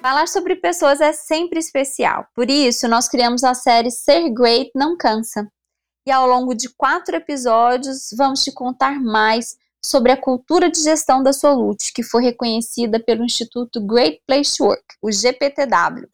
Falar 0.00 0.28
sobre 0.28 0.54
pessoas 0.54 1.00
é 1.00 1.12
sempre 1.12 1.58
especial, 1.58 2.24
por 2.32 2.48
isso 2.48 2.86
nós 2.86 3.08
criamos 3.08 3.42
a 3.42 3.52
série 3.52 3.90
Ser 3.90 4.30
Great 4.30 4.70
Não 4.72 4.96
Cansa. 4.96 5.50
E 6.06 6.12
ao 6.12 6.26
longo 6.26 6.54
de 6.54 6.68
quatro 6.68 7.16
episódios, 7.16 8.10
vamos 8.16 8.44
te 8.44 8.52
contar 8.52 9.00
mais 9.00 9.56
sobre 9.84 10.12
a 10.12 10.16
cultura 10.16 10.70
de 10.70 10.80
gestão 10.80 11.20
da 11.20 11.32
Solute, 11.32 11.92
que 11.92 12.04
foi 12.04 12.22
reconhecida 12.22 13.00
pelo 13.00 13.24
Instituto 13.24 13.84
Great 13.84 14.22
Place 14.24 14.56
to 14.56 14.64
Work, 14.66 14.84
o 15.02 15.10
GPTW. 15.10 16.08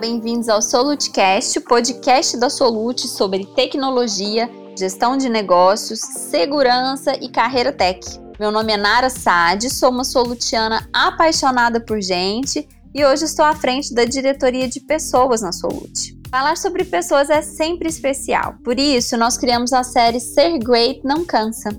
Bem-vindos 0.00 0.48
ao 0.48 0.60
Solutecast, 0.60 1.60
podcast 1.60 2.36
da 2.38 2.50
Solute 2.50 3.06
sobre 3.06 3.46
tecnologia, 3.54 4.50
gestão 4.76 5.16
de 5.16 5.28
negócios, 5.28 6.00
segurança 6.00 7.12
e 7.20 7.28
carreira 7.28 7.72
tech. 7.72 8.00
Meu 8.38 8.50
nome 8.50 8.72
é 8.72 8.76
Nara 8.76 9.10
Sade, 9.10 9.68
sou 9.68 9.90
uma 9.90 10.04
solutiana 10.04 10.88
apaixonada 10.92 11.80
por 11.80 12.00
gente 12.00 12.66
e 12.94 13.04
hoje 13.04 13.24
estou 13.24 13.44
à 13.44 13.54
frente 13.54 13.94
da 13.94 14.04
diretoria 14.04 14.68
de 14.68 14.80
pessoas 14.80 15.42
na 15.42 15.52
Solute. 15.52 16.18
Falar 16.30 16.56
sobre 16.56 16.84
pessoas 16.84 17.28
é 17.28 17.42
sempre 17.42 17.88
especial, 17.88 18.54
por 18.64 18.78
isso 18.78 19.16
nós 19.16 19.36
criamos 19.36 19.72
a 19.72 19.82
série 19.82 20.20
Ser 20.20 20.58
Great 20.58 21.00
Não 21.04 21.24
Cansa. 21.24 21.70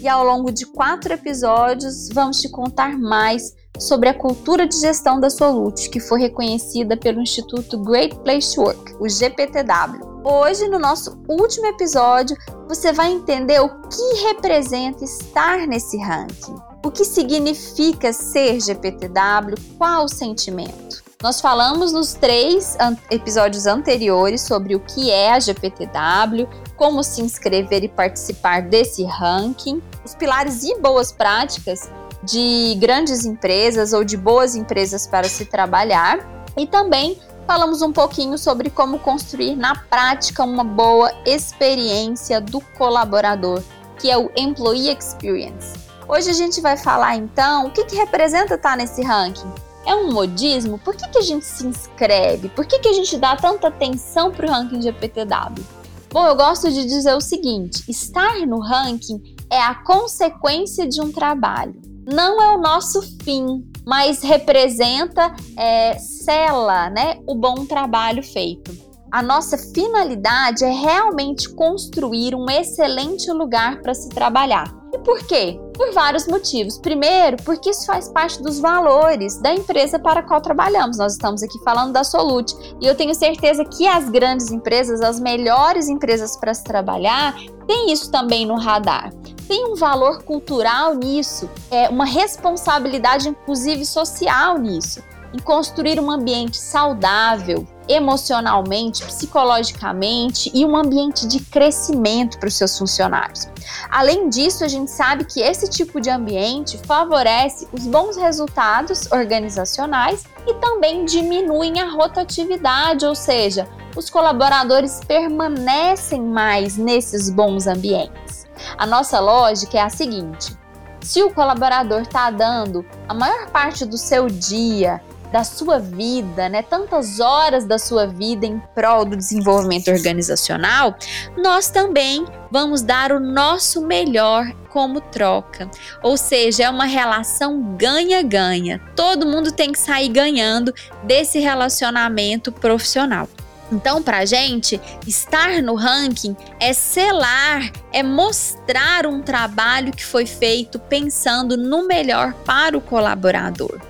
E 0.00 0.08
ao 0.08 0.24
longo 0.24 0.52
de 0.52 0.64
quatro 0.66 1.12
episódios 1.12 2.08
vamos 2.12 2.40
te 2.40 2.48
contar 2.48 2.96
mais 2.96 3.52
sobre 3.78 4.08
a 4.08 4.14
cultura 4.14 4.66
de 4.66 4.78
gestão 4.78 5.20
da 5.20 5.30
Solute, 5.30 5.88
que 5.88 6.00
foi 6.00 6.20
reconhecida 6.20 6.96
pelo 6.96 7.20
Instituto 7.20 7.78
Great 7.78 8.16
Place 8.20 8.54
to 8.54 8.62
Work, 8.62 8.96
o 8.98 9.08
GPTW. 9.08 10.20
Hoje, 10.24 10.68
no 10.68 10.78
nosso 10.78 11.16
último 11.28 11.66
episódio, 11.66 12.36
você 12.68 12.92
vai 12.92 13.12
entender 13.12 13.60
o 13.60 13.68
que 13.88 14.26
representa 14.26 15.04
estar 15.04 15.66
nesse 15.66 15.96
ranking. 15.96 16.56
O 16.84 16.90
que 16.90 17.04
significa 17.04 18.12
ser 18.12 18.60
GPTW? 18.60 19.54
Qual 19.78 20.04
o 20.04 20.08
sentimento? 20.08 21.02
Nós 21.20 21.40
falamos 21.40 21.92
nos 21.92 22.14
três 22.14 22.76
an 22.78 22.96
episódios 23.10 23.66
anteriores 23.66 24.40
sobre 24.42 24.76
o 24.76 24.80
que 24.80 25.10
é 25.10 25.32
a 25.32 25.40
GPTW, 25.40 26.48
como 26.76 27.02
se 27.02 27.20
inscrever 27.20 27.82
e 27.82 27.88
participar 27.88 28.62
desse 28.62 29.02
ranking, 29.04 29.82
os 30.04 30.14
pilares 30.14 30.62
e 30.62 30.78
boas 30.78 31.10
práticas 31.10 31.90
de 32.22 32.76
grandes 32.80 33.24
empresas 33.24 33.92
ou 33.92 34.04
de 34.04 34.16
boas 34.16 34.54
empresas 34.54 35.06
para 35.06 35.28
se 35.28 35.44
trabalhar 35.44 36.18
e 36.56 36.66
também 36.66 37.18
falamos 37.46 37.80
um 37.80 37.92
pouquinho 37.92 38.36
sobre 38.36 38.68
como 38.68 38.98
construir 38.98 39.56
na 39.56 39.74
prática 39.74 40.44
uma 40.44 40.64
boa 40.64 41.10
experiência 41.24 42.40
do 42.40 42.60
colaborador, 42.76 43.62
que 43.98 44.10
é 44.10 44.18
o 44.18 44.30
Employee 44.36 44.94
Experience. 44.94 45.72
Hoje 46.06 46.30
a 46.30 46.34
gente 46.34 46.60
vai 46.60 46.76
falar 46.76 47.16
então 47.16 47.66
o 47.66 47.70
que, 47.70 47.84
que 47.84 47.96
representa 47.96 48.54
estar 48.54 48.76
nesse 48.76 49.02
ranking. 49.02 49.50
É 49.86 49.94
um 49.94 50.12
modismo? 50.12 50.78
Por 50.78 50.94
que, 50.94 51.08
que 51.08 51.18
a 51.18 51.22
gente 51.22 51.46
se 51.46 51.66
inscreve? 51.66 52.48
Por 52.50 52.66
que, 52.66 52.78
que 52.78 52.88
a 52.88 52.92
gente 52.92 53.16
dá 53.16 53.36
tanta 53.36 53.68
atenção 53.68 54.30
para 54.30 54.46
o 54.46 54.50
ranking 54.50 54.80
de 54.80 54.88
EPTW? 54.88 55.64
Bom, 56.10 56.26
eu 56.26 56.36
gosto 56.36 56.70
de 56.70 56.84
dizer 56.84 57.14
o 57.14 57.20
seguinte: 57.20 57.82
estar 57.88 58.38
no 58.46 58.60
ranking 58.60 59.36
é 59.48 59.60
a 59.60 59.74
consequência 59.74 60.86
de 60.86 61.00
um 61.00 61.10
trabalho 61.10 61.87
não 62.10 62.40
é 62.40 62.56
o 62.56 62.60
nosso 62.60 63.02
fim, 63.22 63.62
mas 63.86 64.22
representa, 64.22 65.34
é, 65.56 65.98
sela 65.98 66.88
né, 66.88 67.20
o 67.26 67.34
bom 67.34 67.66
trabalho 67.66 68.22
feito. 68.22 68.88
A 69.12 69.22
nossa 69.22 69.56
finalidade 69.56 70.64
é 70.64 70.70
realmente 70.70 71.48
construir 71.50 72.34
um 72.34 72.48
excelente 72.48 73.30
lugar 73.30 73.80
para 73.80 73.94
se 73.94 74.08
trabalhar. 74.10 74.74
E 74.92 74.98
por 74.98 75.26
quê? 75.26 75.58
Por 75.74 75.92
vários 75.92 76.26
motivos. 76.26 76.78
Primeiro, 76.78 77.36
porque 77.42 77.70
isso 77.70 77.86
faz 77.86 78.08
parte 78.08 78.42
dos 78.42 78.58
valores 78.58 79.40
da 79.40 79.52
empresa 79.52 79.98
para 79.98 80.20
a 80.20 80.22
qual 80.22 80.40
trabalhamos. 80.40 80.98
Nós 80.98 81.12
estamos 81.12 81.42
aqui 81.42 81.58
falando 81.62 81.92
da 81.92 82.04
Solute 82.04 82.54
e 82.80 82.86
eu 82.86 82.94
tenho 82.94 83.14
certeza 83.14 83.64
que 83.64 83.86
as 83.86 84.08
grandes 84.08 84.50
empresas, 84.50 85.00
as 85.02 85.20
melhores 85.20 85.88
empresas 85.88 86.36
para 86.38 86.54
se 86.54 86.64
trabalhar, 86.64 87.34
têm 87.66 87.92
isso 87.92 88.10
também 88.10 88.46
no 88.46 88.56
radar 88.56 89.10
tem 89.48 89.64
um 89.64 89.74
valor 89.74 90.22
cultural 90.24 90.94
nisso, 90.94 91.48
é 91.70 91.88
uma 91.88 92.04
responsabilidade, 92.04 93.30
inclusive 93.30 93.84
social, 93.86 94.58
nisso, 94.58 95.02
em 95.32 95.38
construir 95.38 95.98
um 95.98 96.10
ambiente 96.10 96.58
saudável, 96.58 97.66
emocionalmente, 97.88 99.02
psicologicamente 99.04 100.50
e 100.54 100.66
um 100.66 100.76
ambiente 100.76 101.26
de 101.26 101.40
crescimento 101.40 102.38
para 102.38 102.48
os 102.48 102.54
seus 102.54 102.76
funcionários. 102.76 103.48
Além 103.90 104.28
disso, 104.28 104.64
a 104.64 104.68
gente 104.68 104.90
sabe 104.90 105.24
que 105.24 105.40
esse 105.40 105.68
tipo 105.68 105.98
de 105.98 106.10
ambiente 106.10 106.78
favorece 106.84 107.66
os 107.72 107.86
bons 107.86 108.16
resultados 108.16 109.10
organizacionais 109.10 110.24
e 110.46 110.54
também 110.54 111.06
diminuem 111.06 111.80
a 111.80 111.88
rotatividade, 111.90 113.06
ou 113.06 113.14
seja, 113.14 113.66
os 113.96 114.10
colaboradores 114.10 115.00
permanecem 115.08 116.20
mais 116.20 116.76
nesses 116.76 117.30
bons 117.30 117.66
ambientes. 117.66 118.37
A 118.78 118.86
nossa 118.86 119.18
lógica 119.18 119.76
é 119.76 119.80
a 119.80 119.90
seguinte: 119.90 120.56
se 121.00 121.20
o 121.22 121.34
colaborador 121.34 122.02
está 122.02 122.30
dando 122.30 122.86
a 123.08 123.12
maior 123.12 123.50
parte 123.50 123.84
do 123.84 123.98
seu 123.98 124.28
dia, 124.28 125.02
da 125.32 125.44
sua 125.44 125.78
vida, 125.78 126.48
né, 126.48 126.62
tantas 126.62 127.20
horas 127.20 127.66
da 127.66 127.78
sua 127.78 128.06
vida 128.06 128.46
em 128.46 128.62
prol 128.74 129.04
do 129.04 129.16
desenvolvimento 129.16 129.88
organizacional, 129.90 130.96
nós 131.36 131.68
também 131.68 132.24
vamos 132.50 132.80
dar 132.80 133.12
o 133.12 133.20
nosso 133.20 133.82
melhor 133.82 134.50
como 134.70 135.00
troca. 135.00 135.70
Ou 136.02 136.16
seja, 136.16 136.64
é 136.64 136.70
uma 136.70 136.86
relação 136.86 137.76
ganha-ganha. 137.76 138.80
Todo 138.96 139.26
mundo 139.26 139.52
tem 139.52 139.72
que 139.72 139.78
sair 139.78 140.08
ganhando 140.08 140.72
desse 141.02 141.38
relacionamento 141.40 142.52
profissional. 142.52 143.28
Então, 143.70 144.02
para 144.02 144.18
a 144.18 144.24
gente, 144.24 144.80
estar 145.06 145.62
no 145.62 145.74
ranking 145.74 146.36
é 146.58 146.72
selar, 146.72 147.70
é 147.92 148.02
mostrar 148.02 149.06
um 149.06 149.20
trabalho 149.20 149.92
que 149.92 150.04
foi 150.04 150.26
feito 150.26 150.78
pensando 150.78 151.56
no 151.56 151.86
melhor 151.86 152.32
para 152.44 152.76
o 152.76 152.80
colaborador. 152.80 153.80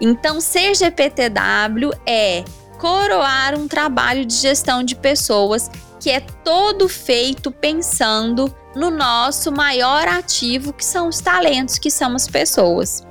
Então, 0.00 0.40
ser 0.40 0.74
GPTW 0.74 1.92
é 2.06 2.44
coroar 2.78 3.54
um 3.54 3.68
trabalho 3.68 4.26
de 4.26 4.34
gestão 4.34 4.82
de 4.82 4.94
pessoas 4.94 5.70
que 6.00 6.10
é 6.10 6.20
todo 6.20 6.88
feito 6.88 7.50
pensando 7.50 8.52
no 8.74 8.90
nosso 8.90 9.52
maior 9.52 10.08
ativo, 10.08 10.72
que 10.72 10.84
são 10.84 11.08
os 11.08 11.20
talentos, 11.20 11.78
que 11.78 11.90
são 11.90 12.16
as 12.16 12.26
pessoas. 12.26 13.06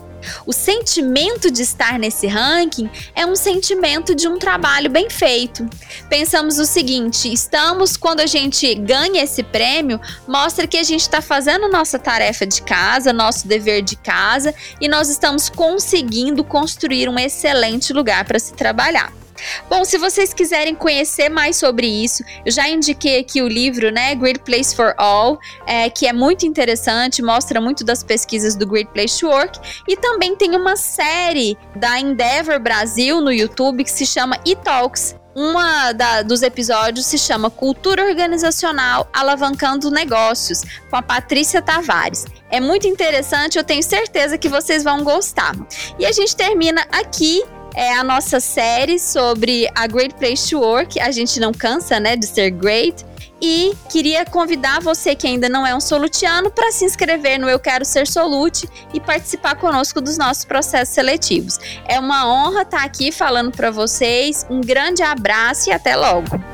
O 0.45 0.53
sentimento 0.53 1.51
de 1.51 1.61
estar 1.61 1.99
nesse 1.99 2.27
ranking 2.27 2.89
é 3.15 3.25
um 3.25 3.35
sentimento 3.35 4.13
de 4.13 4.27
um 4.27 4.37
trabalho 4.37 4.89
bem 4.89 5.09
feito. 5.09 5.67
Pensamos 6.09 6.59
o 6.59 6.65
seguinte: 6.65 7.31
estamos, 7.31 7.97
quando 7.97 8.19
a 8.19 8.25
gente 8.25 8.73
ganha 8.75 9.23
esse 9.23 9.43
prêmio, 9.43 9.99
mostra 10.27 10.67
que 10.67 10.77
a 10.77 10.83
gente 10.83 11.01
está 11.01 11.21
fazendo 11.21 11.69
nossa 11.69 11.99
tarefa 11.99 12.45
de 12.45 12.61
casa, 12.61 13.13
nosso 13.13 13.47
dever 13.47 13.81
de 13.81 13.95
casa 13.95 14.53
e 14.79 14.87
nós 14.87 15.09
estamos 15.09 15.49
conseguindo 15.49 16.43
construir 16.43 17.07
um 17.09 17.19
excelente 17.19 17.93
lugar 17.93 18.25
para 18.25 18.39
se 18.39 18.53
trabalhar. 18.53 19.20
Bom, 19.69 19.83
se 19.85 19.97
vocês 19.97 20.33
quiserem 20.33 20.75
conhecer 20.75 21.29
mais 21.29 21.55
sobre 21.55 21.87
isso, 21.87 22.23
eu 22.45 22.51
já 22.51 22.67
indiquei 22.67 23.19
aqui 23.19 23.41
o 23.41 23.47
livro, 23.47 23.91
né, 23.91 24.15
Great 24.15 24.39
Place 24.39 24.75
for 24.75 24.93
All, 24.97 25.39
é, 25.65 25.89
que 25.89 26.07
é 26.07 26.13
muito 26.13 26.45
interessante, 26.45 27.21
mostra 27.21 27.59
muito 27.59 27.83
das 27.83 28.03
pesquisas 28.03 28.55
do 28.55 28.67
Great 28.67 28.91
Place 28.91 29.19
to 29.19 29.27
Work, 29.27 29.59
e 29.87 29.95
também 29.95 30.35
tem 30.35 30.55
uma 30.55 30.75
série 30.75 31.57
da 31.75 31.99
Endeavor 31.99 32.59
Brasil 32.59 33.21
no 33.21 33.31
YouTube 33.31 33.83
que 33.83 33.91
se 33.91 34.05
chama 34.05 34.37
e-Talks, 34.45 35.15
uma 35.35 35.93
da, 35.93 36.21
dos 36.21 36.41
episódios 36.41 37.05
se 37.05 37.17
chama 37.17 37.49
Cultura 37.49 38.03
Organizacional 38.03 39.07
Alavancando 39.13 39.89
Negócios, 39.89 40.61
com 40.89 40.97
a 40.97 41.01
Patrícia 41.01 41.61
Tavares. 41.61 42.25
É 42.49 42.59
muito 42.59 42.85
interessante, 42.85 43.57
eu 43.57 43.63
tenho 43.63 43.81
certeza 43.81 44.37
que 44.37 44.49
vocês 44.49 44.83
vão 44.83 45.03
gostar. 45.03 45.55
E 45.97 46.05
a 46.05 46.11
gente 46.11 46.35
termina 46.35 46.85
aqui 46.91 47.41
é 47.75 47.93
a 47.93 48.03
nossa 48.03 48.39
série 48.39 48.99
sobre 48.99 49.69
a 49.75 49.87
Great 49.87 50.15
Place 50.15 50.49
to 50.49 50.59
Work. 50.59 50.99
A 50.99 51.11
gente 51.11 51.39
não 51.39 51.51
cansa, 51.51 51.99
né, 51.99 52.15
de 52.15 52.25
ser 52.25 52.51
great. 52.51 53.05
E 53.41 53.75
queria 53.89 54.23
convidar 54.23 54.81
você 54.81 55.15
que 55.15 55.25
ainda 55.25 55.49
não 55.49 55.65
é 55.65 55.73
um 55.73 55.79
solutiano 55.79 56.51
para 56.51 56.71
se 56.71 56.85
inscrever 56.85 57.39
no 57.39 57.49
Eu 57.49 57.59
Quero 57.59 57.83
Ser 57.83 58.05
Solute 58.05 58.69
e 58.93 58.99
participar 58.99 59.55
conosco 59.55 59.99
dos 59.99 60.15
nossos 60.17 60.45
processos 60.45 60.93
seletivos. 60.93 61.59
É 61.87 61.99
uma 61.99 62.27
honra 62.31 62.61
estar 62.61 62.83
aqui 62.83 63.11
falando 63.11 63.51
para 63.51 63.71
vocês. 63.71 64.45
Um 64.47 64.61
grande 64.61 65.01
abraço 65.01 65.69
e 65.69 65.73
até 65.73 65.95
logo. 65.95 66.50